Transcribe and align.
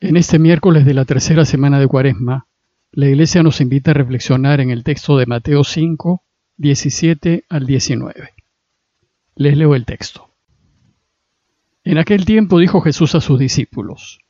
En 0.00 0.16
este 0.16 0.38
miércoles 0.38 0.84
de 0.84 0.94
la 0.94 1.04
tercera 1.04 1.44
semana 1.44 1.80
de 1.80 1.88
Cuaresma, 1.88 2.46
la 2.92 3.08
Iglesia 3.08 3.42
nos 3.42 3.60
invita 3.60 3.90
a 3.90 3.94
reflexionar 3.94 4.60
en 4.60 4.70
el 4.70 4.84
texto 4.84 5.18
de 5.18 5.26
Mateo 5.26 5.64
5, 5.64 6.22
17 6.56 7.44
al 7.48 7.66
19. 7.66 8.30
Les 9.34 9.56
leo 9.56 9.74
el 9.74 9.84
texto. 9.84 10.28
En 11.82 11.98
aquel 11.98 12.26
tiempo 12.26 12.60
dijo 12.60 12.80
Jesús 12.80 13.16
a 13.16 13.20
sus 13.20 13.40
discípulos, 13.40 14.20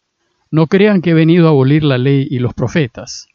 No 0.51 0.69
crean 0.69 1.03
que 1.03 1.11
he 1.11 1.15
venido 1.15 1.49
a 1.49 1.51
abolir 1.51 1.85
la 1.85 1.98
ley 1.98 2.27
y 2.30 2.39
los 2.39 2.55
profetas. 2.55 3.29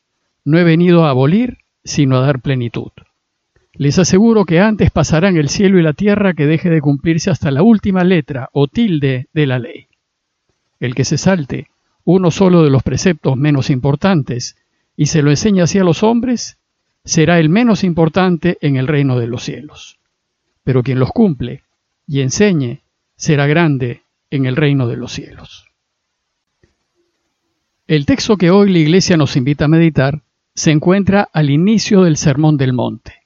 No 0.43 0.57
he 0.57 0.63
venido 0.63 1.05
a 1.05 1.11
abolir, 1.11 1.59
sino 1.83 2.17
a 2.17 2.21
dar 2.21 2.41
plenitud. 2.41 2.91
Les 3.73 3.99
aseguro 3.99 4.45
que 4.45 4.59
antes 4.59 4.89
pasarán 4.89 5.37
el 5.37 5.49
cielo 5.49 5.77
y 5.77 5.83
la 5.83 5.93
tierra 5.93 6.33
que 6.33 6.47
deje 6.47 6.71
de 6.71 6.81
cumplirse 6.81 7.29
hasta 7.29 7.51
la 7.51 7.61
última 7.61 8.03
letra 8.03 8.49
o 8.53 8.67
tilde 8.67 9.27
de 9.33 9.45
la 9.45 9.59
ley. 9.59 9.85
El 10.79 10.95
que 10.95 11.05
se 11.05 11.19
salte 11.19 11.67
uno 12.05 12.31
solo 12.31 12.63
de 12.63 12.69
los 12.69 12.83
preceptos 12.83 13.37
menos 13.37 13.69
importantes 13.69 14.57
y 14.95 15.07
se 15.07 15.21
lo 15.21 15.29
enseña 15.29 15.63
así 15.63 15.79
a 15.79 15.83
los 15.83 16.03
hombres, 16.03 16.57
será 17.03 17.39
el 17.39 17.49
menos 17.49 17.83
importante 17.83 18.57
en 18.61 18.75
el 18.75 18.87
reino 18.87 19.19
de 19.19 19.27
los 19.27 19.43
cielos. 19.43 19.99
Pero 20.63 20.83
quien 20.83 20.99
los 20.99 21.11
cumple 21.11 21.63
y 22.07 22.21
enseñe 22.21 22.81
será 23.15 23.47
grande 23.47 24.03
en 24.29 24.45
el 24.45 24.55
reino 24.55 24.87
de 24.87 24.97
los 24.97 25.11
cielos. 25.11 25.65
El 27.87 28.05
texto 28.05 28.37
que 28.37 28.49
hoy 28.49 28.71
la 28.71 28.79
Iglesia 28.79 29.17
nos 29.17 29.35
invita 29.35 29.65
a 29.65 29.69
meditar 29.69 30.21
se 30.55 30.71
encuentra 30.71 31.27
al 31.33 31.49
inicio 31.49 32.03
del 32.03 32.17
Sermón 32.17 32.57
del 32.57 32.73
Monte, 32.73 33.23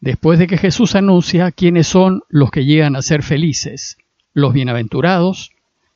después 0.00 0.38
de 0.38 0.46
que 0.46 0.58
Jesús 0.58 0.94
anuncia 0.94 1.50
quiénes 1.50 1.86
son 1.86 2.22
los 2.28 2.50
que 2.50 2.64
llegan 2.64 2.96
a 2.96 3.02
ser 3.02 3.22
felices, 3.22 3.96
los 4.32 4.52
bienaventurados, 4.52 5.50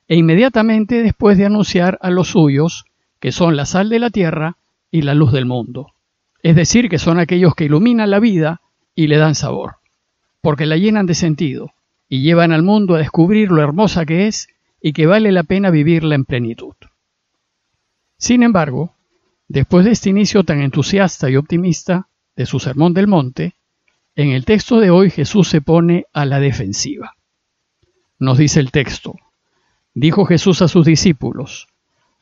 e 0.08 0.16
inmediatamente 0.16 1.02
después 1.02 1.36
de 1.36 1.46
anunciar 1.46 1.98
a 2.00 2.10
los 2.10 2.28
suyos, 2.28 2.86
que 3.20 3.30
son 3.30 3.56
la 3.56 3.66
sal 3.66 3.90
de 3.90 3.98
la 3.98 4.10
tierra 4.10 4.56
y 4.90 5.02
la 5.02 5.14
luz 5.14 5.32
del 5.32 5.44
mundo. 5.44 5.92
Es 6.42 6.56
decir, 6.56 6.88
que 6.88 6.98
son 6.98 7.18
aquellos 7.18 7.54
que 7.54 7.64
iluminan 7.64 8.10
la 8.10 8.20
vida 8.20 8.62
y 8.94 9.08
le 9.08 9.18
dan 9.18 9.34
sabor, 9.34 9.76
porque 10.40 10.66
la 10.66 10.76
llenan 10.76 11.06
de 11.06 11.14
sentido 11.14 11.72
y 12.08 12.22
llevan 12.22 12.52
al 12.52 12.62
mundo 12.62 12.94
a 12.94 12.98
descubrir 12.98 13.50
lo 13.50 13.62
hermosa 13.62 14.06
que 14.06 14.26
es 14.26 14.48
y 14.80 14.92
que 14.92 15.06
vale 15.06 15.30
la 15.30 15.42
pena 15.42 15.70
vivirla 15.70 16.14
en 16.14 16.24
plenitud. 16.24 16.74
Sin 18.16 18.42
embargo, 18.42 18.94
después 19.46 19.84
de 19.84 19.92
este 19.92 20.10
inicio 20.10 20.42
tan 20.42 20.60
entusiasta 20.62 21.28
y 21.28 21.36
optimista 21.36 22.08
de 22.34 22.46
su 22.46 22.60
Sermón 22.60 22.94
del 22.94 23.08
Monte, 23.08 23.54
en 24.14 24.30
el 24.30 24.44
texto 24.44 24.80
de 24.80 24.90
hoy 24.90 25.10
Jesús 25.10 25.48
se 25.48 25.60
pone 25.60 26.06
a 26.12 26.24
la 26.24 26.40
defensiva. 26.40 27.14
Nos 28.18 28.38
dice 28.38 28.58
el 28.58 28.72
texto, 28.72 29.14
Dijo 30.00 30.26
Jesús 30.26 30.62
a 30.62 30.68
sus 30.68 30.86
discípulos, 30.86 31.66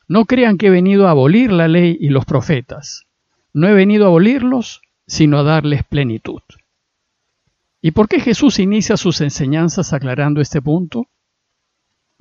No 0.07 0.25
crean 0.25 0.57
que 0.57 0.65
he 0.65 0.71
venido 0.71 1.07
a 1.07 1.11
abolir 1.11 1.51
la 1.51 1.67
ley 1.67 1.95
y 1.99 2.09
los 2.09 2.25
profetas. 2.25 3.05
No 3.53 3.67
he 3.67 3.73
venido 3.73 4.05
a 4.05 4.07
abolirlos, 4.07 4.81
sino 5.05 5.37
a 5.37 5.43
darles 5.43 5.83
plenitud. 5.83 6.41
¿Y 7.79 7.91
por 7.91 8.07
qué 8.07 8.19
Jesús 8.19 8.57
inicia 8.57 8.97
sus 8.97 9.21
enseñanzas 9.21 9.93
aclarando 9.93 10.41
este 10.41 10.59
punto? 10.59 11.05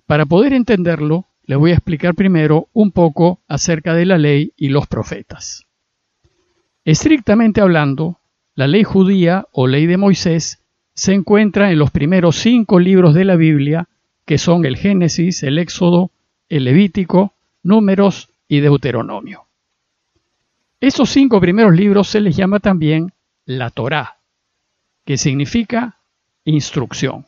Para 0.05 0.27
poder 0.27 0.53
entenderlo, 0.53 1.25
le 1.45 1.57
voy 1.57 1.71
a 1.71 1.75
explicar 1.77 2.15
primero 2.15 2.69
un 2.75 2.91
poco 2.93 3.41
acerca 3.49 3.95
de 3.95 4.05
la 4.05 4.19
ley 4.19 4.53
y 4.59 4.69
los 4.69 4.87
profetas. 4.87 5.65
Estrictamente 6.85 7.63
hablando, 7.63 8.21
la 8.55 8.67
ley 8.67 8.85
judía 8.85 9.47
o 9.53 9.69
ley 9.69 9.87
de 9.87 9.97
Moisés 9.97 10.63
se 10.93 11.15
encuentra 11.15 11.73
en 11.73 11.79
los 11.79 11.91
primeros 11.91 12.37
cinco 12.37 12.79
libros 12.79 13.15
de 13.15 13.25
la 13.25 13.37
Biblia 13.37 13.89
que 14.27 14.39
son 14.39 14.67
el 14.67 14.77
Génesis, 14.77 15.43
el 15.45 15.59
Éxodo, 15.59 16.11
el 16.49 16.65
Levítico, 16.65 17.33
Números 17.63 18.29
y 18.49 18.61
Deuteronomio. 18.61 19.45
Esos 20.81 21.09
cinco 21.09 21.41
primeros 21.41 21.75
libros 21.75 22.09
se 22.09 22.21
les 22.21 22.37
llama 22.37 22.61
también 22.61 23.13
la 23.47 23.71
Torá, 23.71 24.17
que 25.05 25.17
significa 25.17 25.97
instrucción. 26.45 27.27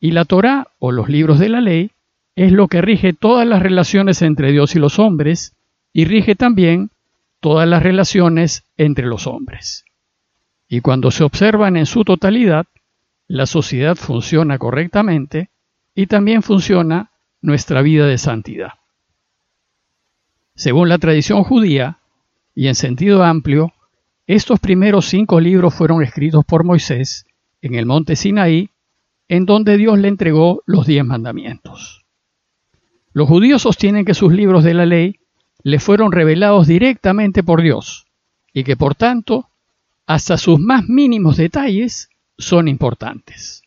Y 0.00 0.12
la 0.12 0.24
Torá, 0.24 0.68
o 0.78 0.92
los 0.92 1.08
libros 1.08 1.38
de 1.38 1.50
la 1.50 1.60
ley, 1.60 1.90
es 2.36 2.52
lo 2.52 2.68
que 2.68 2.80
rige 2.80 3.12
todas 3.12 3.46
las 3.46 3.62
relaciones 3.62 4.22
entre 4.22 4.50
Dios 4.50 4.74
y 4.74 4.78
los 4.78 4.98
hombres, 4.98 5.54
y 5.92 6.04
rige 6.04 6.34
también 6.34 6.90
todas 7.40 7.68
las 7.68 7.82
relaciones 7.82 8.64
entre 8.76 9.06
los 9.06 9.26
hombres. 9.26 9.84
Y 10.68 10.80
cuando 10.80 11.10
se 11.10 11.24
observan 11.24 11.76
en 11.76 11.86
su 11.86 12.04
totalidad, 12.04 12.66
la 13.26 13.46
sociedad 13.46 13.96
funciona 13.96 14.58
correctamente 14.58 15.50
y 15.98 16.06
también 16.06 16.44
funciona 16.44 17.10
nuestra 17.42 17.82
vida 17.82 18.06
de 18.06 18.18
santidad. 18.18 18.74
Según 20.54 20.88
la 20.88 20.98
tradición 20.98 21.42
judía, 21.42 21.98
y 22.54 22.68
en 22.68 22.76
sentido 22.76 23.24
amplio, 23.24 23.72
estos 24.28 24.60
primeros 24.60 25.06
cinco 25.06 25.40
libros 25.40 25.74
fueron 25.74 26.04
escritos 26.04 26.44
por 26.44 26.62
Moisés 26.62 27.26
en 27.62 27.74
el 27.74 27.84
monte 27.84 28.14
Sinaí, 28.14 28.70
en 29.26 29.44
donde 29.44 29.76
Dios 29.76 29.98
le 29.98 30.06
entregó 30.06 30.62
los 30.66 30.86
diez 30.86 31.04
mandamientos. 31.04 32.04
Los 33.12 33.26
judíos 33.26 33.62
sostienen 33.62 34.04
que 34.04 34.14
sus 34.14 34.32
libros 34.32 34.62
de 34.62 34.74
la 34.74 34.86
ley 34.86 35.18
le 35.64 35.80
fueron 35.80 36.12
revelados 36.12 36.68
directamente 36.68 37.42
por 37.42 37.60
Dios 37.60 38.06
y 38.52 38.62
que 38.62 38.76
por 38.76 38.94
tanto 38.94 39.48
hasta 40.06 40.38
sus 40.38 40.60
más 40.60 40.88
mínimos 40.88 41.38
detalles 41.38 42.08
son 42.38 42.68
importantes. 42.68 43.64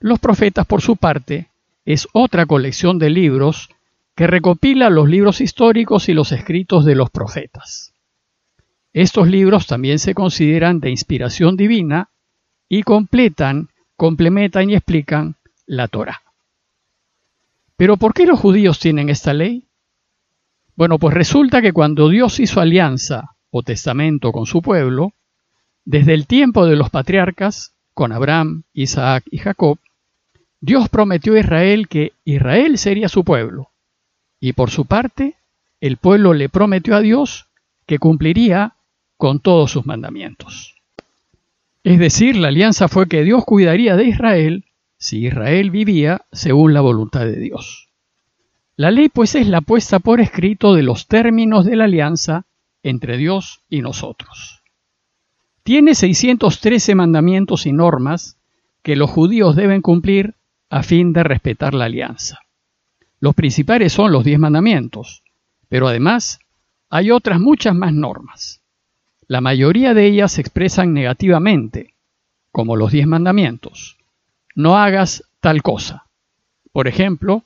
Los 0.00 0.18
profetas, 0.18 0.66
por 0.66 0.80
su 0.80 0.96
parte, 0.96 1.48
es 1.84 2.06
otra 2.12 2.46
colección 2.46 2.98
de 2.98 3.10
libros 3.10 3.70
que 4.14 4.26
recopila 4.26 4.90
los 4.90 5.08
libros 5.08 5.40
históricos 5.40 6.08
y 6.08 6.12
los 6.12 6.32
escritos 6.32 6.84
de 6.84 6.94
los 6.94 7.10
profetas. 7.10 7.92
Estos 8.92 9.28
libros 9.28 9.66
también 9.66 9.98
se 9.98 10.14
consideran 10.14 10.80
de 10.80 10.90
inspiración 10.90 11.56
divina 11.56 12.08
y 12.68 12.82
completan, 12.82 13.68
complementan 13.96 14.70
y 14.70 14.74
explican 14.74 15.36
la 15.66 15.88
Torah. 15.88 16.20
Pero 17.76 17.96
¿por 17.96 18.12
qué 18.12 18.26
los 18.26 18.40
judíos 18.40 18.80
tienen 18.80 19.08
esta 19.08 19.32
ley? 19.32 19.64
Bueno, 20.74 20.98
pues 20.98 21.14
resulta 21.14 21.62
que 21.62 21.72
cuando 21.72 22.08
Dios 22.08 22.40
hizo 22.40 22.60
alianza 22.60 23.36
o 23.50 23.62
testamento 23.62 24.32
con 24.32 24.46
su 24.46 24.62
pueblo, 24.62 25.12
desde 25.84 26.14
el 26.14 26.26
tiempo 26.26 26.66
de 26.66 26.76
los 26.76 26.90
patriarcas, 26.90 27.72
con 27.94 28.12
Abraham, 28.12 28.64
Isaac 28.74 29.24
y 29.30 29.38
Jacob, 29.38 29.78
Dios 30.60 30.88
prometió 30.88 31.34
a 31.34 31.40
Israel 31.40 31.88
que 31.88 32.12
Israel 32.24 32.78
sería 32.78 33.08
su 33.08 33.24
pueblo, 33.24 33.70
y 34.40 34.52
por 34.52 34.70
su 34.70 34.86
parte, 34.86 35.36
el 35.80 35.96
pueblo 35.96 36.34
le 36.34 36.48
prometió 36.48 36.96
a 36.96 37.00
Dios 37.00 37.46
que 37.86 37.98
cumpliría 37.98 38.74
con 39.16 39.40
todos 39.40 39.70
sus 39.70 39.86
mandamientos. 39.86 40.74
Es 41.84 41.98
decir, 41.98 42.36
la 42.36 42.48
alianza 42.48 42.88
fue 42.88 43.08
que 43.08 43.22
Dios 43.22 43.44
cuidaría 43.44 43.96
de 43.96 44.04
Israel 44.04 44.64
si 44.98 45.26
Israel 45.26 45.70
vivía 45.70 46.22
según 46.32 46.74
la 46.74 46.80
voluntad 46.80 47.24
de 47.24 47.38
Dios. 47.38 47.88
La 48.76 48.90
ley 48.90 49.08
pues 49.08 49.34
es 49.34 49.46
la 49.46 49.60
puesta 49.60 50.00
por 50.00 50.20
escrito 50.20 50.74
de 50.74 50.82
los 50.82 51.06
términos 51.06 51.64
de 51.64 51.76
la 51.76 51.84
alianza 51.84 52.46
entre 52.82 53.16
Dios 53.16 53.62
y 53.68 53.80
nosotros. 53.80 54.62
Tiene 55.62 55.94
613 55.94 56.94
mandamientos 56.94 57.66
y 57.66 57.72
normas 57.72 58.38
que 58.82 58.96
los 58.96 59.10
judíos 59.10 59.56
deben 59.56 59.82
cumplir 59.82 60.34
a 60.70 60.82
fin 60.82 61.12
de 61.12 61.22
respetar 61.22 61.74
la 61.74 61.86
alianza. 61.86 62.40
Los 63.20 63.34
principales 63.34 63.92
son 63.92 64.12
los 64.12 64.24
diez 64.24 64.38
mandamientos, 64.38 65.22
pero 65.68 65.88
además 65.88 66.40
hay 66.90 67.10
otras 67.10 67.40
muchas 67.40 67.74
más 67.74 67.92
normas. 67.92 68.60
La 69.26 69.40
mayoría 69.40 69.92
de 69.94 70.06
ellas 70.06 70.32
se 70.32 70.40
expresan 70.40 70.94
negativamente, 70.94 71.94
como 72.52 72.76
los 72.76 72.92
diez 72.92 73.06
mandamientos. 73.06 73.98
No 74.54 74.78
hagas 74.78 75.24
tal 75.40 75.62
cosa. 75.62 76.06
Por 76.72 76.88
ejemplo, 76.88 77.42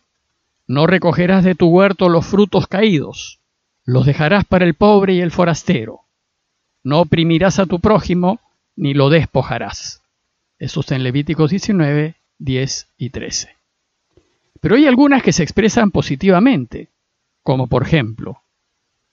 no 0.67 0.87
recogerás 0.87 1.45
de 1.45 1.55
tu 1.55 1.69
huerto 1.69 2.09
los 2.09 2.27
frutos 2.27 2.67
caídos, 2.67 3.41
los 3.85 4.07
dejarás 4.07 4.45
para 4.45 4.65
el 4.65 4.75
pobre 4.75 5.15
y 5.15 5.21
el 5.21 5.31
forastero. 5.31 6.03
No 6.85 7.01
oprimirás 7.01 7.59
a 7.59 7.67
tu 7.67 7.81
prójimo, 7.81 8.41
ni 8.77 8.95
lo 8.95 9.11
despojarás. 9.11 10.03
Eso 10.59 10.81
está 10.81 10.95
en 10.95 11.03
Levíticos 11.03 11.51
19, 11.51 12.15
10 12.43 12.89
y 12.99 13.11
13. 13.11 13.57
Pero 14.61 14.75
hay 14.75 14.87
algunas 14.87 15.23
que 15.23 15.33
se 15.33 15.45
expresan 15.45 15.91
positivamente, 15.91 16.89
como 17.43 17.69
por 17.69 17.85
ejemplo, 17.85 18.43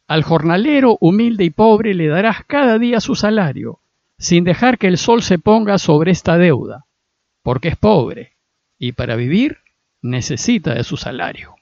al 0.07 0.23
jornalero 0.23 0.97
humilde 0.99 1.43
y 1.43 1.51
pobre 1.51 1.93
le 1.93 2.07
darás 2.07 2.43
cada 2.45 2.79
día 2.79 2.99
su 2.99 3.13
salario, 3.13 3.79
sin 4.17 4.43
dejar 4.43 4.79
que 4.79 4.87
el 4.87 4.97
sol 4.97 5.21
se 5.21 5.37
ponga 5.37 5.77
sobre 5.77 6.11
esta 6.11 6.37
deuda, 6.37 6.85
porque 7.43 7.67
es 7.67 7.77
pobre, 7.77 8.33
y 8.79 8.93
para 8.93 9.15
vivir 9.15 9.59
necesita 10.01 10.73
de 10.73 10.83
su 10.83 10.97
salario. 10.97 11.55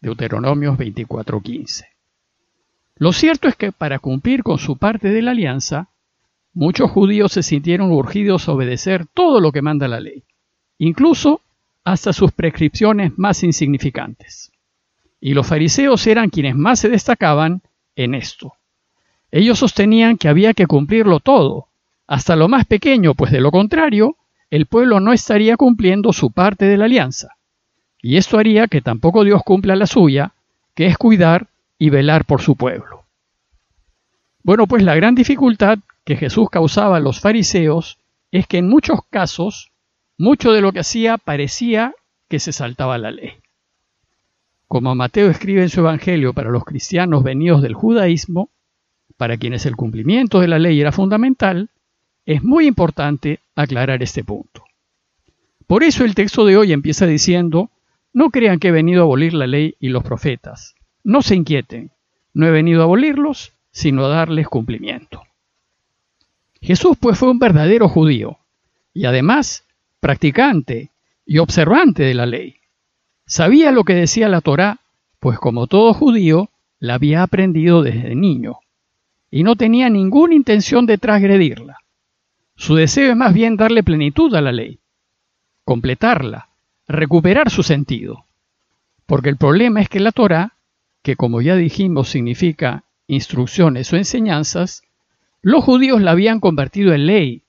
Deuteronomios 0.00 0.76
24:15. 0.78 1.84
Lo 2.96 3.12
cierto 3.12 3.46
es 3.46 3.54
que 3.54 3.70
para 3.70 4.00
cumplir 4.00 4.42
con 4.42 4.58
su 4.58 4.76
parte 4.78 5.10
de 5.10 5.22
la 5.22 5.30
alianza, 5.30 5.90
muchos 6.52 6.90
judíos 6.90 7.32
se 7.32 7.44
sintieron 7.44 7.92
urgidos 7.92 8.48
a 8.48 8.52
obedecer 8.52 9.06
todo 9.06 9.40
lo 9.40 9.52
que 9.52 9.62
manda 9.62 9.86
la 9.86 10.00
ley 10.00 10.24
incluso 10.84 11.40
hasta 11.84 12.12
sus 12.12 12.32
prescripciones 12.32 13.16
más 13.16 13.44
insignificantes. 13.44 14.50
y 15.24 15.34
los 15.34 15.46
fariseos 15.46 16.04
eran 16.08 16.30
quienes 16.30 16.56
más 16.56 16.80
se 16.80 16.88
destacaban 16.88 17.62
en 17.94 18.16
esto. 18.16 18.54
Ellos 19.30 19.60
sostenían 19.60 20.18
que 20.18 20.28
había 20.28 20.52
que 20.52 20.66
cumplirlo 20.66 21.20
todo, 21.20 21.68
hasta 22.08 22.34
lo 22.34 22.48
más 22.48 22.64
pequeño, 22.64 23.14
pues 23.14 23.30
de 23.30 23.40
lo 23.40 23.52
contrario, 23.52 24.16
el 24.50 24.66
pueblo 24.66 24.98
no 24.98 25.12
estaría 25.12 25.56
cumpliendo 25.56 26.12
su 26.12 26.32
parte 26.32 26.64
de 26.64 26.76
la 26.76 26.86
alianza. 26.86 27.36
Y 28.02 28.16
esto 28.16 28.36
haría 28.36 28.66
que 28.66 28.80
tampoco 28.80 29.22
Dios 29.22 29.42
cumpla 29.44 29.76
la 29.76 29.86
suya, 29.86 30.32
que 30.74 30.86
es 30.86 30.98
cuidar 30.98 31.46
y 31.78 31.90
velar 31.90 32.24
por 32.24 32.42
su 32.42 32.56
pueblo. 32.56 33.04
Bueno, 34.42 34.66
pues 34.66 34.82
la 34.82 34.96
gran 34.96 35.14
dificultad 35.14 35.78
que 36.04 36.16
Jesús 36.16 36.50
causaba 36.50 36.96
a 36.96 37.00
los 37.00 37.20
fariseos 37.20 37.98
es 38.32 38.48
que 38.48 38.58
en 38.58 38.68
muchos 38.68 38.98
casos, 39.08 39.71
mucho 40.22 40.52
de 40.52 40.60
lo 40.60 40.72
que 40.72 40.78
hacía 40.78 41.18
parecía 41.18 41.96
que 42.28 42.38
se 42.38 42.52
saltaba 42.52 42.96
la 42.96 43.10
ley. 43.10 43.32
Como 44.68 44.94
Mateo 44.94 45.28
escribe 45.28 45.62
en 45.62 45.68
su 45.68 45.80
Evangelio 45.80 46.32
para 46.32 46.50
los 46.50 46.64
cristianos 46.64 47.24
venidos 47.24 47.60
del 47.60 47.74
judaísmo, 47.74 48.48
para 49.16 49.36
quienes 49.36 49.66
el 49.66 49.74
cumplimiento 49.74 50.38
de 50.38 50.46
la 50.46 50.60
ley 50.60 50.80
era 50.80 50.92
fundamental, 50.92 51.70
es 52.24 52.44
muy 52.44 52.68
importante 52.68 53.40
aclarar 53.56 54.00
este 54.04 54.22
punto. 54.22 54.62
Por 55.66 55.82
eso 55.82 56.04
el 56.04 56.14
texto 56.14 56.44
de 56.44 56.56
hoy 56.56 56.72
empieza 56.72 57.04
diciendo, 57.04 57.70
no 58.12 58.30
crean 58.30 58.60
que 58.60 58.68
he 58.68 58.72
venido 58.72 59.02
a 59.02 59.04
abolir 59.06 59.34
la 59.34 59.48
ley 59.48 59.74
y 59.80 59.88
los 59.88 60.04
profetas. 60.04 60.76
No 61.02 61.22
se 61.22 61.34
inquieten, 61.34 61.90
no 62.32 62.46
he 62.46 62.52
venido 62.52 62.82
a 62.82 62.84
abolirlos, 62.84 63.54
sino 63.72 64.04
a 64.04 64.08
darles 64.08 64.46
cumplimiento. 64.46 65.24
Jesús 66.60 66.96
pues 67.00 67.18
fue 67.18 67.28
un 67.28 67.40
verdadero 67.40 67.88
judío 67.88 68.38
y 68.94 69.06
además 69.06 69.64
practicante 70.02 70.90
y 71.24 71.38
observante 71.38 72.02
de 72.02 72.14
la 72.14 72.26
ley. 72.26 72.56
Sabía 73.24 73.70
lo 73.70 73.84
que 73.84 73.94
decía 73.94 74.28
la 74.28 74.40
Torá, 74.40 74.80
pues 75.20 75.38
como 75.38 75.68
todo 75.68 75.94
judío 75.94 76.50
la 76.80 76.94
había 76.94 77.22
aprendido 77.22 77.84
desde 77.84 78.16
niño 78.16 78.58
y 79.30 79.44
no 79.44 79.54
tenía 79.54 79.88
ninguna 79.90 80.34
intención 80.34 80.86
de 80.86 80.98
transgredirla. 80.98 81.76
Su 82.56 82.74
deseo 82.74 83.12
es 83.12 83.16
más 83.16 83.32
bien 83.32 83.56
darle 83.56 83.84
plenitud 83.84 84.34
a 84.34 84.40
la 84.40 84.50
ley, 84.50 84.80
completarla, 85.64 86.48
recuperar 86.88 87.48
su 87.50 87.62
sentido. 87.62 88.24
Porque 89.06 89.28
el 89.28 89.36
problema 89.36 89.80
es 89.80 89.88
que 89.88 90.00
la 90.00 90.10
Torah, 90.10 90.54
que 91.04 91.14
como 91.14 91.40
ya 91.42 91.54
dijimos 91.54 92.08
significa 92.08 92.82
instrucciones 93.06 93.92
o 93.92 93.96
enseñanzas, 93.96 94.82
los 95.42 95.62
judíos 95.62 96.02
la 96.02 96.10
habían 96.10 96.40
convertido 96.40 96.92
en 96.92 97.06
ley 97.06 97.42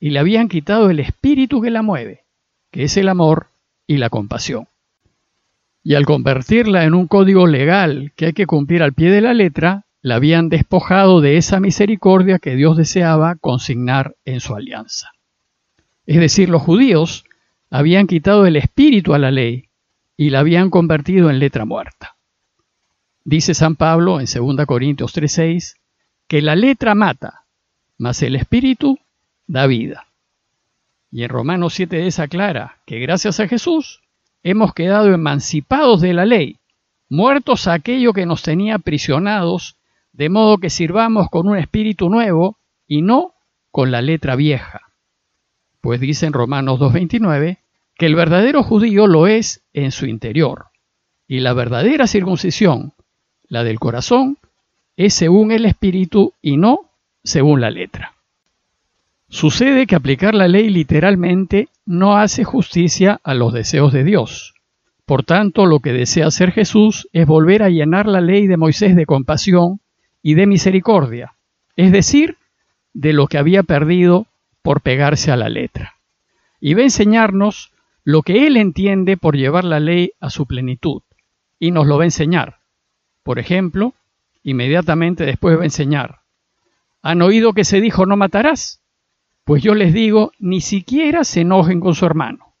y 0.00 0.10
le 0.10 0.18
habían 0.18 0.48
quitado 0.48 0.90
el 0.90 1.00
espíritu 1.00 1.60
que 1.60 1.70
la 1.70 1.82
mueve, 1.82 2.24
que 2.70 2.84
es 2.84 2.96
el 2.96 3.08
amor 3.08 3.48
y 3.86 3.96
la 3.96 4.10
compasión. 4.10 4.68
Y 5.82 5.94
al 5.94 6.06
convertirla 6.06 6.84
en 6.84 6.94
un 6.94 7.06
código 7.06 7.46
legal 7.46 8.12
que 8.16 8.26
hay 8.26 8.32
que 8.32 8.46
cumplir 8.46 8.82
al 8.82 8.92
pie 8.92 9.10
de 9.10 9.20
la 9.20 9.34
letra, 9.34 9.86
la 10.02 10.16
habían 10.16 10.48
despojado 10.48 11.20
de 11.20 11.36
esa 11.36 11.60
misericordia 11.60 12.38
que 12.38 12.54
Dios 12.54 12.76
deseaba 12.76 13.36
consignar 13.36 14.14
en 14.24 14.40
su 14.40 14.54
alianza. 14.54 15.10
Es 16.06 16.18
decir, 16.18 16.48
los 16.48 16.62
judíos 16.62 17.24
habían 17.70 18.06
quitado 18.06 18.46
el 18.46 18.56
espíritu 18.56 19.14
a 19.14 19.18
la 19.18 19.30
ley 19.30 19.68
y 20.16 20.30
la 20.30 20.40
habían 20.40 20.70
convertido 20.70 21.30
en 21.30 21.38
letra 21.38 21.64
muerta. 21.64 22.16
Dice 23.24 23.54
San 23.54 23.76
Pablo 23.76 24.20
en 24.20 24.26
2 24.26 24.66
Corintios 24.66 25.12
3:6 25.12 25.76
que 26.26 26.42
la 26.42 26.56
letra 26.56 26.94
mata, 26.94 27.44
mas 27.98 28.22
el 28.22 28.36
espíritu 28.36 28.98
da 29.48 29.66
vida. 29.66 30.06
Y 31.10 31.24
en 31.24 31.30
Romanos 31.30 31.74
7 31.74 32.08
aclara 32.18 32.78
que 32.86 33.00
gracias 33.00 33.40
a 33.40 33.48
Jesús 33.48 34.02
hemos 34.42 34.74
quedado 34.74 35.12
emancipados 35.12 36.00
de 36.00 36.12
la 36.12 36.26
ley, 36.26 36.58
muertos 37.08 37.66
a 37.66 37.72
aquello 37.72 38.12
que 38.12 38.26
nos 38.26 38.42
tenía 38.42 38.76
aprisionados 38.76 39.76
de 40.12 40.28
modo 40.28 40.58
que 40.58 40.70
sirvamos 40.70 41.28
con 41.30 41.48
un 41.48 41.56
espíritu 41.56 42.10
nuevo 42.10 42.58
y 42.86 43.02
no 43.02 43.34
con 43.70 43.90
la 43.90 44.02
letra 44.02 44.36
vieja. 44.36 44.82
Pues 45.80 46.00
dice 46.00 46.26
en 46.26 46.32
Romanos 46.32 46.78
2.29 46.78 47.58
que 47.96 48.06
el 48.06 48.14
verdadero 48.14 48.62
judío 48.62 49.06
lo 49.06 49.26
es 49.26 49.62
en 49.72 49.92
su 49.92 50.06
interior, 50.06 50.66
y 51.26 51.40
la 51.40 51.52
verdadera 51.52 52.06
circuncisión, 52.06 52.92
la 53.48 53.64
del 53.64 53.78
corazón, 53.78 54.38
es 54.96 55.14
según 55.14 55.52
el 55.52 55.64
espíritu 55.64 56.34
y 56.42 56.56
no 56.56 56.90
según 57.22 57.60
la 57.60 57.70
letra. 57.70 58.17
Sucede 59.30 59.86
que 59.86 59.94
aplicar 59.94 60.34
la 60.34 60.48
ley 60.48 60.70
literalmente 60.70 61.68
no 61.84 62.16
hace 62.16 62.44
justicia 62.44 63.20
a 63.22 63.34
los 63.34 63.52
deseos 63.52 63.92
de 63.92 64.02
Dios. 64.02 64.54
Por 65.04 65.22
tanto, 65.22 65.66
lo 65.66 65.80
que 65.80 65.92
desea 65.92 66.26
hacer 66.26 66.52
Jesús 66.52 67.08
es 67.12 67.26
volver 67.26 67.62
a 67.62 67.68
llenar 67.68 68.06
la 68.06 68.22
ley 68.22 68.46
de 68.46 68.56
Moisés 68.56 68.96
de 68.96 69.04
compasión 69.04 69.80
y 70.22 70.34
de 70.34 70.46
misericordia, 70.46 71.34
es 71.76 71.92
decir, 71.92 72.36
de 72.94 73.12
lo 73.12 73.26
que 73.26 73.38
había 73.38 73.62
perdido 73.62 74.26
por 74.62 74.80
pegarse 74.80 75.30
a 75.30 75.36
la 75.36 75.50
letra. 75.50 75.94
Y 76.58 76.74
va 76.74 76.80
a 76.80 76.84
enseñarnos 76.84 77.72
lo 78.04 78.22
que 78.22 78.46
él 78.46 78.56
entiende 78.56 79.18
por 79.18 79.36
llevar 79.36 79.64
la 79.64 79.78
ley 79.78 80.12
a 80.20 80.30
su 80.30 80.46
plenitud, 80.46 81.02
y 81.58 81.70
nos 81.70 81.86
lo 81.86 81.98
va 81.98 82.04
a 82.04 82.06
enseñar. 82.06 82.60
Por 83.22 83.38
ejemplo, 83.38 83.92
inmediatamente 84.42 85.26
después 85.26 85.58
va 85.58 85.62
a 85.62 85.66
enseñar, 85.66 86.20
¿han 87.02 87.20
oído 87.20 87.52
que 87.52 87.64
se 87.64 87.82
dijo 87.82 88.06
no 88.06 88.16
matarás? 88.16 88.80
Pues 89.48 89.62
yo 89.62 89.74
les 89.74 89.94
digo, 89.94 90.32
ni 90.38 90.60
siquiera 90.60 91.24
se 91.24 91.40
enojen 91.40 91.80
con 91.80 91.94
su 91.94 92.04
hermano. 92.04 92.52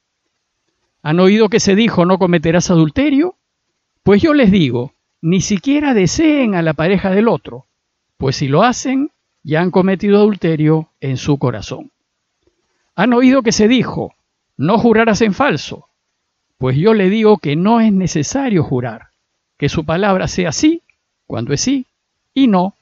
¿Han 1.02 1.20
oído 1.20 1.50
que 1.50 1.60
se 1.60 1.74
dijo 1.74 2.06
no 2.06 2.18
cometerás 2.18 2.70
adulterio? 2.70 3.34
Pues 4.02 4.22
yo 4.22 4.32
les 4.32 4.50
digo, 4.50 4.94
ni 5.20 5.42
siquiera 5.42 5.92
deseen 5.92 6.54
a 6.54 6.62
la 6.62 6.72
pareja 6.72 7.10
del 7.10 7.28
otro, 7.28 7.66
pues 8.16 8.36
si 8.36 8.48
lo 8.48 8.62
hacen, 8.62 9.10
ya 9.42 9.60
han 9.60 9.70
cometido 9.70 10.16
adulterio 10.16 10.88
en 11.02 11.18
su 11.18 11.36
corazón. 11.36 11.90
Han 12.94 13.12
oído 13.12 13.42
que 13.42 13.52
se 13.52 13.68
dijo, 13.68 14.14
no 14.56 14.78
jurarás 14.78 15.20
en 15.20 15.34
falso, 15.34 15.90
pues 16.56 16.78
yo 16.78 16.94
le 16.94 17.10
digo 17.10 17.36
que 17.36 17.54
no 17.54 17.82
es 17.82 17.92
necesario 17.92 18.64
jurar, 18.64 19.08
que 19.58 19.68
su 19.68 19.84
palabra 19.84 20.26
sea 20.26 20.52
sí 20.52 20.80
cuando 21.26 21.52
es 21.52 21.60
sí 21.60 21.84
y 22.32 22.46
no 22.46 22.72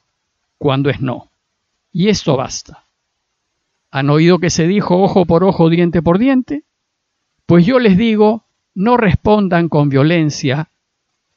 cuando 0.59 0.91
es 0.91 1.01
no. 1.01 1.29
Y 1.91 2.09
esto 2.09 2.37
basta. 2.37 2.86
¿Han 3.97 4.11
oído 4.11 4.41
que 4.41 4.51
se 4.51 4.67
dijo 4.67 5.03
ojo 5.03 5.25
por 5.25 5.43
ojo, 5.43 5.71
diente 5.71 6.03
por 6.03 6.19
diente? 6.19 6.65
Pues 7.47 7.65
yo 7.65 7.79
les 7.79 7.97
digo, 7.97 8.45
no 8.75 8.99
respondan 8.99 9.71
con 9.71 9.89
violencia 9.89 10.71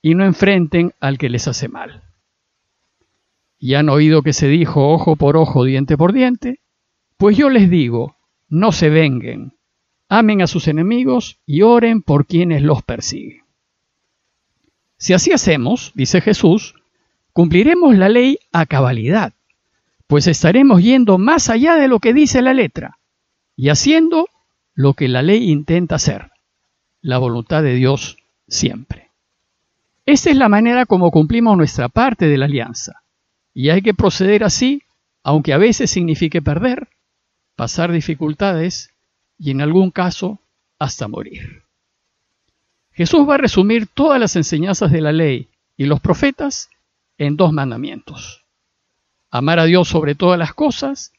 y 0.02 0.14
no 0.14 0.26
enfrenten 0.26 0.92
al 1.00 1.18
que 1.18 1.30
les 1.30 1.48
hace 1.48 1.69
mal. 1.69 2.04
¿Y 3.57 3.76
han 3.76 3.88
oído 3.88 4.24
que 4.24 4.33
se 4.33 4.50
dijo 4.50 4.90
ojo 4.90 5.16
por 5.16 5.38
ojo, 5.38 5.64
diente 5.64 5.95
por 5.95 6.12
diente? 6.12 6.60
Pues 7.16 7.38
yo 7.38 7.50
les 7.50 7.69
digo, 7.69 8.18
no 8.50 8.74
se 8.74 8.90
venguen, 8.90 9.54
amen 10.10 10.42
a 10.42 10.48
sus 10.48 10.68
enemigos 10.68 11.40
y 11.45 11.62
oren 11.62 12.02
por 12.02 12.26
quienes 12.26 12.62
los 12.62 12.83
persiguen. 12.83 13.45
Si 14.98 15.14
así 15.14 15.31
hacemos, 15.31 15.94
dice 15.95 16.19
Jesús, 16.19 16.76
cumpliremos 17.31 17.95
la 17.95 18.10
ley 18.10 18.38
a 18.52 18.66
cabalidad, 18.66 19.31
pues 20.09 20.25
estaremos 20.25 20.81
yendo 20.81 21.19
más 21.19 21.51
allá 21.51 21.75
de 21.75 21.87
lo 21.87 21.99
que 21.99 22.16
dice 22.16 22.42
la 22.42 22.56
letra 22.56 22.97
y 23.56 23.69
haciendo 23.69 24.28
lo 24.73 24.95
que 24.95 25.07
la 25.07 25.21
ley 25.21 25.51
intenta 25.51 25.95
hacer, 25.95 26.31
la 26.99 27.19
voluntad 27.19 27.61
de 27.61 27.75
Dios 27.75 28.18
siempre. 28.47 29.11
Esta 30.07 30.31
es 30.31 30.35
la 30.35 30.49
manera 30.49 30.87
como 30.87 31.11
cumplimos 31.11 31.56
nuestra 31.56 31.89
parte 31.89 32.28
de 32.28 32.39
la 32.39 32.45
alianza. 32.45 33.04
Y 33.54 33.69
hay 33.69 33.83
que 33.83 33.94
proceder 33.94 34.44
así, 34.44 34.81
aunque 35.21 35.54
a 35.54 35.59
veces 35.59 35.92
signifique 35.92 36.42
perder, 36.42 36.87
pasar 37.56 37.92
dificultades 37.92 38.89
y 39.37 39.51
en 39.51 39.61
algún 39.61 39.92
caso 39.92 40.39
hasta 40.80 41.07
morir. 41.07 41.66
Jesús 42.94 43.30
va 43.30 43.35
a 43.35 43.37
resumir 43.37 43.85
todas 43.85 44.19
las 44.19 44.35
enseñanzas 44.35 44.92
de 44.92 45.01
la 45.01 45.11
ley 45.11 45.49
y 45.78 45.85
los 45.85 45.99
profetas 45.99 46.71
en 47.19 47.37
dos 47.37 47.54
mandamientos. 47.54 48.39
Amar 49.31 49.59
a 49.59 49.66
Dios 49.66 49.88
sobre 49.88 50.16
todas 50.16 50.40
las 50.40 50.54
cosas 50.54 51.14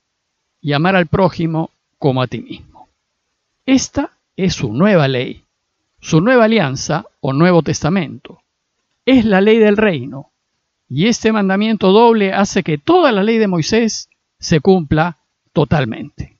y 0.61 0.73
amar 0.73 0.97
al 0.97 1.07
prójimo 1.07 1.71
como 1.99 2.23
a 2.23 2.26
ti 2.26 2.40
mismo. 2.40 2.88
Esta 3.67 4.11
es 4.37 4.55
su 4.55 4.73
nueva 4.73 5.09
ley, 5.09 5.45
su 6.00 6.21
nueva 6.21 6.45
alianza 6.45 7.07
o 7.21 7.33
nuevo 7.33 7.62
testamento 7.62 8.40
es 9.11 9.25
la 9.25 9.40
ley 9.40 9.59
del 9.59 9.76
reino. 9.76 10.31
Y 10.88 11.07
este 11.07 11.33
mandamiento 11.33 11.93
doble 11.93 12.33
hace 12.33 12.62
que 12.62 12.79
toda 12.79 13.12
la 13.12 13.23
ley 13.23 13.38
de 13.38 13.49
Moisés 13.49 14.09
se 14.38 14.61
cumpla 14.61 15.19
totalmente. 15.52 16.37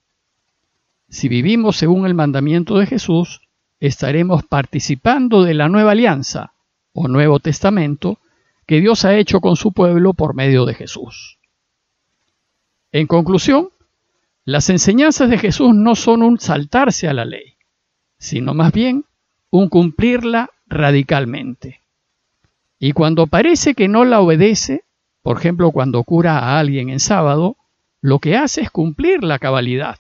Si 1.09 1.29
vivimos 1.29 1.77
según 1.77 2.07
el 2.07 2.15
mandamiento 2.15 2.79
de 2.79 2.87
Jesús, 2.87 3.41
estaremos 3.81 4.45
participando 4.45 5.43
de 5.43 5.55
la 5.55 5.69
nueva 5.69 5.93
alianza 5.93 6.53
o 6.93 7.09
nuevo 7.09 7.41
testamento 7.41 8.19
que 8.67 8.81
Dios 8.81 9.05
ha 9.05 9.17
hecho 9.17 9.41
con 9.41 9.57
su 9.57 9.73
pueblo 9.73 10.15
por 10.15 10.35
medio 10.35 10.65
de 10.65 10.75
Jesús. 10.75 11.39
En 12.93 13.07
conclusión, 13.07 13.69
las 14.45 14.69
enseñanzas 14.69 15.31
de 15.31 15.39
Jesús 15.39 15.75
no 15.75 15.95
son 15.95 16.23
un 16.23 16.41
saltarse 16.41 17.09
a 17.09 17.13
la 17.13 17.25
ley, 17.25 17.55
sino 18.19 18.53
más 18.53 18.73
bien 18.73 19.05
un 19.51 19.69
cumplirla 19.69 20.51
radicalmente. 20.67 21.83
Y 22.81 22.93
cuando 22.93 23.29
parece 23.29 23.75
que 23.75 23.87
no 23.87 24.05
la 24.05 24.21
obedece, 24.21 24.83
por 25.23 25.37
ejemplo 25.37 25.71
cuando 25.71 26.03
cura 26.03 26.39
a 26.39 26.59
alguien 26.59 26.89
en 26.89 26.99
sábado, 26.99 27.57
lo 28.01 28.19
que 28.19 28.37
hace 28.37 28.63
es 28.63 28.71
cumplir 28.71 29.23
la 29.23 29.39
cabalidad. 29.39 29.99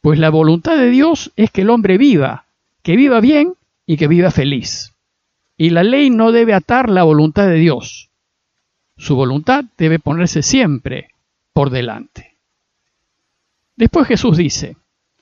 Pues 0.00 0.18
la 0.18 0.30
voluntad 0.30 0.76
de 0.76 0.90
Dios 0.90 1.32
es 1.36 1.52
que 1.52 1.62
el 1.62 1.70
hombre 1.70 1.98
viva, 1.98 2.46
que 2.82 2.96
viva 2.96 3.20
bien 3.20 3.54
y 3.86 3.96
que 3.96 4.08
viva 4.08 4.30
feliz. 4.32 4.94
Y 5.56 5.70
la 5.70 5.84
ley 5.84 6.10
no 6.10 6.32
debe 6.32 6.52
atar 6.52 6.90
la 6.90 7.04
voluntad 7.04 7.46
de 7.46 7.56
Dios. 7.56 8.10
Su 8.96 9.14
voluntad 9.14 9.64
debe 9.76 9.98
ponerse 9.98 10.42
siempre 10.42 11.10
por 11.56 11.70
delante. 11.70 12.36
Después 13.76 14.06
Jesús 14.06 14.36
dice, 14.36 14.76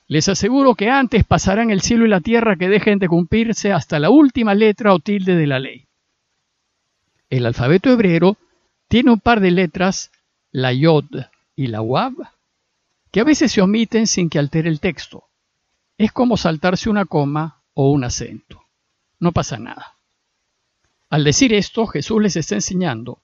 les 0.05 0.27
aseguro 0.27 0.75
que 0.75 0.89
antes 0.89 1.23
pasarán 1.23 1.71
el 1.71 1.79
cielo 1.79 2.05
y 2.05 2.09
la 2.09 2.19
tierra 2.19 2.57
que 2.57 2.67
dejen 2.67 2.99
de 2.99 3.07
cumplirse 3.07 3.71
hasta 3.71 3.99
la 3.99 4.09
última 4.09 4.53
letra 4.53 4.93
o 4.93 4.99
tilde 4.99 5.37
de 5.37 5.47
la 5.47 5.59
ley. 5.59 5.87
El 7.29 7.45
alfabeto 7.45 7.89
hebreo 7.89 8.35
tiene 8.89 9.11
un 9.11 9.21
par 9.21 9.39
de 9.39 9.51
letras, 9.51 10.11
la 10.51 10.73
yod 10.73 11.05
y 11.55 11.67
la 11.67 11.81
wab, 11.81 12.15
que 13.11 13.21
a 13.21 13.23
veces 13.23 13.53
se 13.53 13.61
omiten 13.61 14.05
sin 14.05 14.29
que 14.29 14.37
altere 14.37 14.67
el 14.67 14.81
texto. 14.81 15.29
Es 15.97 16.11
como 16.11 16.35
saltarse 16.35 16.89
una 16.89 17.05
coma 17.05 17.63
o 17.73 17.91
un 17.91 18.03
acento. 18.03 18.61
No 19.21 19.31
pasa 19.31 19.57
nada. 19.57 19.95
Al 21.09 21.23
decir 21.23 21.53
esto, 21.53 21.87
Jesús 21.87 22.21
les 22.21 22.35
está 22.35 22.55
enseñando 22.55 23.21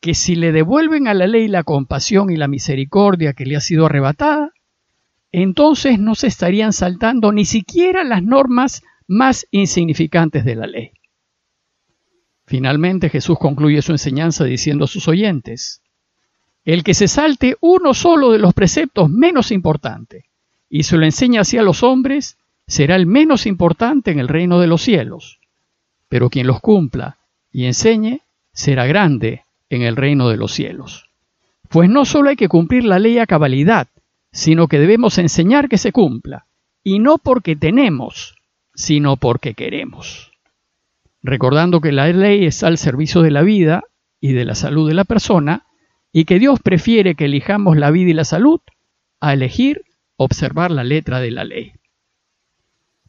que 0.00 0.14
si 0.14 0.36
le 0.36 0.52
devuelven 0.52 1.08
a 1.08 1.14
la 1.14 1.26
ley 1.26 1.48
la 1.48 1.64
compasión 1.64 2.30
y 2.30 2.36
la 2.36 2.48
misericordia 2.48 3.32
que 3.32 3.46
le 3.46 3.56
ha 3.56 3.60
sido 3.60 3.86
arrebatada, 3.86 4.52
entonces 5.32 5.98
no 5.98 6.14
se 6.14 6.28
estarían 6.28 6.72
saltando 6.72 7.32
ni 7.32 7.44
siquiera 7.44 8.04
las 8.04 8.22
normas 8.22 8.82
más 9.06 9.46
insignificantes 9.50 10.44
de 10.44 10.54
la 10.54 10.66
ley. 10.66 10.92
Finalmente 12.46 13.10
Jesús 13.10 13.38
concluye 13.38 13.82
su 13.82 13.92
enseñanza 13.92 14.44
diciendo 14.44 14.84
a 14.84 14.88
sus 14.88 15.08
oyentes, 15.08 15.82
el 16.64 16.84
que 16.84 16.94
se 16.94 17.08
salte 17.08 17.56
uno 17.60 17.92
solo 17.94 18.30
de 18.30 18.38
los 18.38 18.54
preceptos 18.54 19.10
menos 19.10 19.50
importantes 19.52 20.24
y 20.70 20.84
se 20.84 20.96
lo 20.96 21.04
enseña 21.04 21.42
así 21.42 21.58
a 21.58 21.62
los 21.62 21.82
hombres, 21.82 22.38
será 22.66 22.96
el 22.96 23.06
menos 23.06 23.46
importante 23.46 24.10
en 24.10 24.18
el 24.18 24.28
reino 24.28 24.60
de 24.60 24.66
los 24.66 24.82
cielos. 24.82 25.40
Pero 26.08 26.30
quien 26.30 26.46
los 26.46 26.60
cumpla 26.60 27.18
y 27.50 27.64
enseñe, 27.64 28.20
será 28.52 28.86
grande 28.86 29.42
en 29.70 29.82
el 29.82 29.96
reino 29.96 30.28
de 30.28 30.36
los 30.36 30.52
cielos. 30.52 31.10
Pues 31.68 31.90
no 31.90 32.04
solo 32.04 32.30
hay 32.30 32.36
que 32.36 32.48
cumplir 32.48 32.84
la 32.84 32.98
ley 32.98 33.18
a 33.18 33.26
cabalidad, 33.26 33.88
sino 34.32 34.68
que 34.68 34.78
debemos 34.78 35.18
enseñar 35.18 35.68
que 35.68 35.78
se 35.78 35.92
cumpla, 35.92 36.46
y 36.82 36.98
no 36.98 37.18
porque 37.18 37.56
tenemos, 37.56 38.36
sino 38.74 39.16
porque 39.16 39.54
queremos. 39.54 40.32
Recordando 41.22 41.80
que 41.80 41.92
la 41.92 42.08
ley 42.08 42.46
está 42.46 42.68
al 42.68 42.78
servicio 42.78 43.22
de 43.22 43.30
la 43.30 43.42
vida 43.42 43.84
y 44.20 44.32
de 44.32 44.44
la 44.44 44.54
salud 44.54 44.88
de 44.88 44.94
la 44.94 45.04
persona, 45.04 45.66
y 46.12 46.24
que 46.24 46.38
Dios 46.38 46.60
prefiere 46.60 47.14
que 47.14 47.26
elijamos 47.26 47.76
la 47.76 47.90
vida 47.90 48.10
y 48.10 48.14
la 48.14 48.24
salud 48.24 48.60
a 49.20 49.34
elegir 49.34 49.82
observar 50.16 50.70
la 50.70 50.84
letra 50.84 51.20
de 51.20 51.30
la 51.30 51.44
ley. 51.44 51.72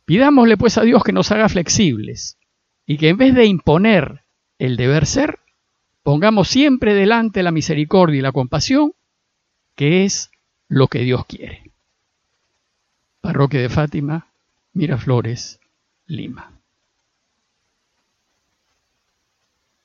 Pidámosle 0.05 0.57
pues 0.57 0.77
a 0.77 0.81
Dios 0.81 1.03
que 1.03 1.13
nos 1.13 1.31
haga 1.31 1.49
flexibles 1.49 2.37
y 2.85 2.97
que 2.97 3.09
en 3.09 3.17
vez 3.17 3.35
de 3.35 3.45
imponer 3.45 4.23
el 4.57 4.75
deber 4.75 5.05
ser, 5.05 5.39
pongamos 6.09 6.47
siempre 6.47 6.95
delante 6.95 7.43
la 7.43 7.51
misericordia 7.51 8.17
y 8.17 8.21
la 8.23 8.31
compasión, 8.31 8.93
que 9.75 10.05
es 10.05 10.31
lo 10.67 10.87
que 10.87 11.01
Dios 11.01 11.23
quiere. 11.27 11.71
Parroquia 13.21 13.61
de 13.61 13.69
Fátima, 13.69 14.25
Miraflores, 14.73 15.59
Lima. 16.07 16.58